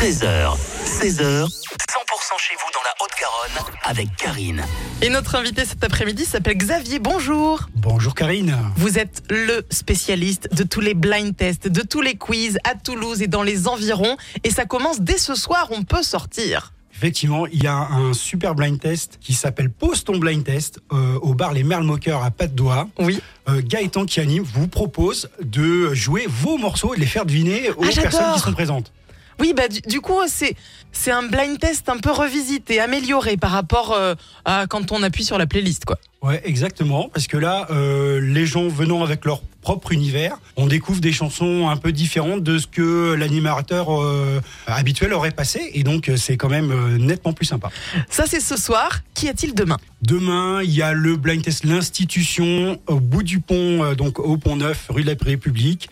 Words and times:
13h, 0.00 0.56
16h, 0.86 1.44
100% 1.44 1.46
chez 2.38 2.54
vous 2.56 2.70
dans 2.72 2.80
la 2.82 2.94
Haute-Garonne 3.02 3.74
avec 3.84 4.16
Karine. 4.16 4.64
Et 5.02 5.10
notre 5.10 5.34
invité 5.34 5.66
cet 5.66 5.84
après-midi 5.84 6.24
s'appelle 6.24 6.56
Xavier. 6.56 6.98
Bonjour. 7.00 7.68
Bonjour 7.74 8.14
Karine. 8.14 8.56
Vous 8.76 8.98
êtes 8.98 9.22
le 9.28 9.62
spécialiste 9.68 10.54
de 10.54 10.62
tous 10.62 10.80
les 10.80 10.94
blind 10.94 11.36
tests, 11.36 11.68
de 11.68 11.82
tous 11.82 12.00
les 12.00 12.14
quiz 12.16 12.56
à 12.64 12.76
Toulouse 12.76 13.20
et 13.20 13.26
dans 13.26 13.42
les 13.42 13.68
environs. 13.68 14.16
Et 14.42 14.48
ça 14.50 14.64
commence 14.64 15.02
dès 15.02 15.18
ce 15.18 15.34
soir, 15.34 15.68
on 15.70 15.82
peut 15.82 16.02
sortir. 16.02 16.72
Effectivement, 16.96 17.46
il 17.46 17.62
y 17.62 17.66
a 17.66 17.76
un 17.76 18.14
super 18.14 18.54
blind 18.54 18.80
test 18.80 19.18
qui 19.20 19.34
s'appelle 19.34 19.70
Pose 19.70 20.04
ton 20.04 20.16
blind 20.18 20.44
test 20.44 20.80
euh, 20.92 21.18
au 21.20 21.34
bar 21.34 21.52
Les 21.52 21.62
Merles 21.62 21.84
Moqueurs 21.84 22.24
à 22.24 22.30
Pas 22.30 22.46
de 22.46 22.54
Doigt. 22.54 22.88
Oui. 22.98 23.20
Euh, 23.48 23.62
Gaëtan 23.64 24.04
qui 24.06 24.20
anime 24.20 24.42
vous 24.42 24.66
propose 24.66 25.30
de 25.42 25.94
jouer 25.94 26.26
vos 26.28 26.56
morceaux 26.58 26.92
et 26.94 26.96
de 26.96 27.00
les 27.00 27.06
faire 27.06 27.24
deviner 27.26 27.70
aux 27.70 27.84
Ah, 27.84 28.00
personnes 28.02 28.34
qui 28.34 28.40
sont 28.40 28.52
présentes. 28.52 28.92
Oui, 29.40 29.54
bah 29.56 29.68
du, 29.68 30.00
coup, 30.00 30.18
c'est 30.26 30.54
c'est 30.92 31.10
un 31.10 31.22
blind 31.22 31.58
test 31.58 31.88
un 31.88 31.96
peu 31.96 32.10
revisité, 32.10 32.78
amélioré 32.78 33.36
par 33.36 33.50
rapport 33.50 33.92
euh, 33.92 34.14
à 34.44 34.66
quand 34.68 34.92
on 34.92 35.02
appuie 35.02 35.24
sur 35.24 35.38
la 35.38 35.46
playlist, 35.46 35.86
quoi. 35.86 35.96
Ouais, 36.22 36.42
exactement, 36.44 37.08
parce 37.08 37.26
que 37.26 37.38
là, 37.38 37.66
euh, 37.70 38.20
les 38.20 38.44
gens 38.44 38.68
venant 38.68 39.02
avec 39.02 39.24
leur 39.24 39.40
propre 39.60 39.92
univers, 39.92 40.38
on 40.56 40.66
découvre 40.66 41.00
des 41.00 41.12
chansons 41.12 41.68
un 41.68 41.76
peu 41.76 41.92
différentes 41.92 42.42
de 42.42 42.58
ce 42.58 42.66
que 42.66 43.14
l'animateur 43.14 43.88
euh, 43.90 44.40
habituel 44.66 45.12
aurait 45.12 45.30
passé, 45.30 45.70
et 45.74 45.82
donc 45.82 46.08
euh, 46.08 46.16
c'est 46.16 46.36
quand 46.36 46.48
même 46.48 46.70
euh, 46.70 46.98
nettement 46.98 47.32
plus 47.32 47.46
sympa. 47.46 47.70
Ça, 48.08 48.24
c'est 48.26 48.40
ce 48.40 48.56
soir. 48.56 49.00
Qu'y 49.14 49.28
a-t-il 49.28 49.54
demain? 49.54 49.76
Demain, 50.02 50.62
il 50.62 50.70
y 50.70 50.82
a 50.82 50.92
le 50.92 51.16
blind 51.16 51.42
test 51.42 51.64
l'institution 51.64 52.80
au 52.86 53.00
bout 53.00 53.22
du 53.22 53.40
pont, 53.40 53.84
euh, 53.84 53.94
donc 53.94 54.18
au 54.18 54.36
pont 54.38 54.56
Neuf, 54.56 54.86
rue 54.88 55.02
de 55.02 55.10
la 55.10 55.16
République. 55.22 55.90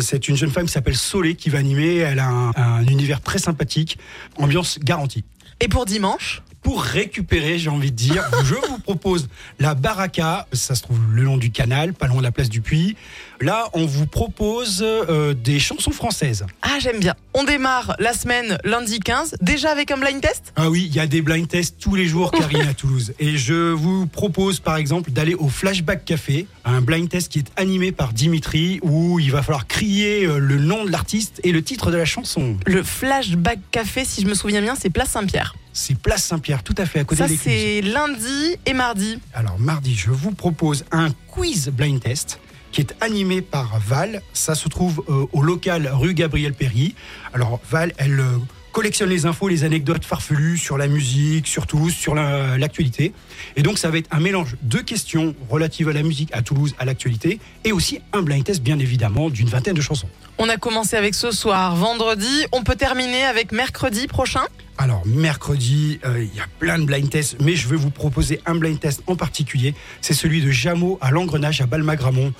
C'est 0.00 0.28
une 0.28 0.36
jeune 0.36 0.50
femme 0.50 0.66
qui 0.66 0.72
s'appelle 0.72 0.96
Solé 0.96 1.34
qui 1.34 1.50
va 1.50 1.58
animer. 1.58 1.96
Elle 1.96 2.18
a 2.18 2.28
un, 2.28 2.52
un 2.56 2.86
univers 2.86 3.20
très 3.20 3.38
sympathique, 3.38 3.98
ambiance 4.36 4.78
garantie. 4.80 5.24
Et 5.60 5.68
pour 5.68 5.84
dimanche? 5.84 6.42
Pour 6.64 6.82
récupérer, 6.82 7.58
j'ai 7.58 7.70
envie 7.70 7.92
de 7.92 7.96
dire, 7.96 8.24
je 8.44 8.54
vous 8.54 8.78
propose 8.78 9.28
la 9.60 9.74
Baraka. 9.74 10.48
Ça 10.52 10.74
se 10.74 10.82
trouve 10.82 10.98
le 11.12 11.22
long 11.22 11.36
du 11.36 11.50
canal, 11.50 11.92
pas 11.92 12.06
loin 12.06 12.18
de 12.18 12.22
la 12.22 12.32
place 12.32 12.48
du 12.48 12.62
Puy. 12.62 12.96
Là, 13.44 13.68
on 13.74 13.84
vous 13.84 14.06
propose 14.06 14.78
euh, 14.82 15.34
des 15.34 15.58
chansons 15.58 15.90
françaises. 15.90 16.46
Ah, 16.62 16.78
j'aime 16.80 16.98
bien. 16.98 17.14
On 17.34 17.44
démarre 17.44 17.94
la 17.98 18.14
semaine 18.14 18.56
lundi 18.64 19.00
15, 19.00 19.34
déjà 19.42 19.70
avec 19.70 19.90
un 19.90 19.98
blind 19.98 20.18
test? 20.18 20.54
Ah 20.56 20.70
oui, 20.70 20.86
il 20.88 20.96
y 20.96 20.98
a 20.98 21.06
des 21.06 21.20
blind 21.20 21.46
tests 21.46 21.76
tous 21.78 21.94
les 21.94 22.06
jours, 22.06 22.30
Karine, 22.30 22.62
à 22.62 22.72
Toulouse. 22.74 23.12
Et 23.18 23.36
je 23.36 23.72
vous 23.72 24.06
propose, 24.06 24.60
par 24.60 24.76
exemple, 24.78 25.10
d'aller 25.10 25.34
au 25.34 25.50
Flashback 25.50 26.06
Café, 26.06 26.46
un 26.64 26.80
blind 26.80 27.06
test 27.06 27.30
qui 27.30 27.40
est 27.40 27.52
animé 27.56 27.92
par 27.92 28.14
Dimitri, 28.14 28.78
où 28.80 29.18
il 29.20 29.30
va 29.30 29.42
falloir 29.42 29.66
crier 29.66 30.24
euh, 30.24 30.38
le 30.38 30.56
nom 30.58 30.86
de 30.86 30.90
l'artiste 30.90 31.42
et 31.44 31.52
le 31.52 31.62
titre 31.62 31.90
de 31.90 31.98
la 31.98 32.06
chanson. 32.06 32.56
Le 32.64 32.82
Flashback 32.82 33.58
Café, 33.70 34.06
si 34.06 34.22
je 34.22 34.26
me 34.26 34.32
souviens 34.32 34.62
bien, 34.62 34.74
c'est 34.74 34.88
Place 34.88 35.10
Saint-Pierre. 35.10 35.54
C'est 35.74 35.98
Place 35.98 36.24
Saint-Pierre, 36.24 36.62
tout 36.62 36.76
à 36.78 36.86
fait 36.86 37.00
à 37.00 37.04
côté 37.04 37.18
Ça, 37.18 37.26
de 37.26 37.32
l'église. 37.32 37.44
c'est 37.44 37.82
lundi 37.82 38.56
et 38.64 38.72
mardi. 38.72 39.18
Alors, 39.34 39.58
mardi, 39.58 39.94
je 39.94 40.08
vous 40.08 40.30
propose 40.30 40.86
un 40.92 41.08
quiz 41.28 41.68
blind 41.68 42.00
test 42.00 42.38
qui 42.74 42.80
est 42.80 42.94
animé 43.00 43.40
par 43.40 43.78
Val. 43.78 44.20
Ça 44.32 44.56
se 44.56 44.68
trouve 44.68 45.04
euh, 45.08 45.26
au 45.32 45.42
local 45.42 45.88
rue 45.92 46.12
Gabriel 46.12 46.54
Péry. 46.54 46.96
Alors, 47.32 47.60
Val, 47.70 47.92
elle 47.98 48.18
euh, 48.18 48.36
collectionne 48.72 49.10
les 49.10 49.26
infos, 49.26 49.46
les 49.46 49.62
anecdotes 49.62 50.04
farfelues 50.04 50.58
sur 50.58 50.76
la 50.76 50.88
musique, 50.88 51.46
sur 51.46 51.68
Toulouse, 51.68 51.94
sur 51.94 52.16
la- 52.16 52.58
l'actualité. 52.58 53.12
Et 53.54 53.62
donc, 53.62 53.78
ça 53.78 53.90
va 53.90 53.98
être 53.98 54.08
un 54.10 54.18
mélange 54.18 54.56
de 54.62 54.78
questions 54.78 55.36
relatives 55.48 55.88
à 55.88 55.92
la 55.92 56.02
musique, 56.02 56.30
à 56.32 56.42
Toulouse, 56.42 56.74
à 56.80 56.84
l'actualité, 56.84 57.38
et 57.62 57.70
aussi 57.70 58.00
un 58.12 58.22
blind 58.22 58.42
test, 58.42 58.60
bien 58.60 58.80
évidemment, 58.80 59.30
d'une 59.30 59.48
vingtaine 59.48 59.74
de 59.76 59.80
chansons. 59.80 60.08
On 60.38 60.48
a 60.48 60.56
commencé 60.56 60.96
avec 60.96 61.14
ce 61.14 61.30
soir, 61.30 61.76
vendredi. 61.76 62.44
On 62.50 62.64
peut 62.64 62.74
terminer 62.74 63.22
avec 63.22 63.52
mercredi 63.52 64.08
prochain? 64.08 64.42
Alors, 64.76 65.06
mercredi, 65.06 66.00
euh, 66.04 66.24
il 66.24 66.36
y 66.36 66.40
a 66.40 66.46
plein 66.58 66.80
de 66.80 66.84
blind 66.84 67.08
tests, 67.08 67.36
mais 67.40 67.54
je 67.54 67.68
vais 67.68 67.76
vous 67.76 67.90
proposer 67.90 68.40
un 68.44 68.56
blind 68.56 68.80
test 68.80 69.04
en 69.06 69.14
particulier. 69.14 69.72
C'est 70.00 70.14
celui 70.14 70.42
de 70.42 70.50
Jameau 70.50 70.98
à 71.00 71.12
l'engrenage 71.12 71.60
à 71.60 71.66
Balmagramont. 71.66 72.32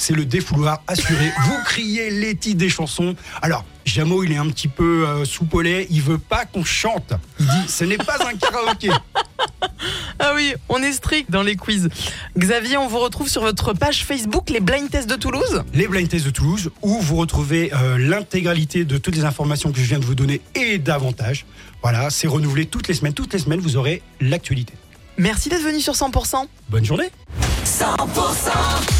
C'est 0.00 0.14
le 0.14 0.24
défouloir 0.24 0.82
assuré. 0.86 1.30
vous 1.44 1.58
criez 1.66 2.08
les 2.08 2.34
titres 2.34 2.56
des 2.56 2.70
chansons. 2.70 3.14
Alors, 3.42 3.66
Jameau, 3.84 4.24
il 4.24 4.32
est 4.32 4.38
un 4.38 4.48
petit 4.48 4.66
peu 4.66 5.06
euh, 5.06 5.26
soupolé. 5.26 5.86
Il 5.90 6.00
veut 6.00 6.16
pas 6.16 6.46
qu'on 6.46 6.64
chante. 6.64 7.12
Il 7.38 7.44
dit, 7.44 7.68
ce 7.68 7.84
n'est 7.84 7.98
pas 7.98 8.16
un 8.26 8.34
karaoké. 8.34 8.88
Ah 10.22 10.32
oui, 10.34 10.52
on 10.68 10.82
est 10.82 10.92
strict 10.92 11.30
dans 11.30 11.42
les 11.42 11.56
quiz. 11.56 11.88
Xavier, 12.36 12.76
on 12.76 12.86
vous 12.88 12.98
retrouve 12.98 13.26
sur 13.26 13.40
votre 13.40 13.72
page 13.72 14.04
Facebook, 14.04 14.50
les 14.50 14.60
blind 14.60 14.90
tests 14.90 15.08
de 15.08 15.14
Toulouse. 15.14 15.62
Les 15.72 15.88
blind 15.88 16.06
tests 16.06 16.26
de 16.26 16.30
Toulouse, 16.30 16.70
où 16.82 17.00
vous 17.00 17.16
retrouvez 17.16 17.72
euh, 17.72 17.96
l'intégralité 17.96 18.84
de 18.84 18.98
toutes 18.98 19.16
les 19.16 19.24
informations 19.24 19.72
que 19.72 19.78
je 19.78 19.84
viens 19.84 19.98
de 19.98 20.04
vous 20.04 20.14
donner 20.14 20.42
et 20.54 20.76
davantage. 20.76 21.46
Voilà, 21.82 22.10
c'est 22.10 22.28
renouvelé 22.28 22.66
toutes 22.66 22.88
les 22.88 22.94
semaines. 22.94 23.14
Toutes 23.14 23.32
les 23.32 23.38
semaines, 23.38 23.60
vous 23.60 23.78
aurez 23.78 24.02
l'actualité. 24.20 24.74
Merci 25.16 25.48
d'être 25.48 25.62
venu 25.62 25.80
sur 25.80 25.94
100%. 25.94 26.46
Bonne 26.68 26.84
journée. 26.84 27.10
100% 27.64 27.88
les 27.88 27.88
tubes 27.88 28.00
et 28.00 28.08
l'info 28.10 28.99